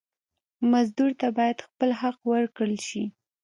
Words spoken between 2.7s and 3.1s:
شي.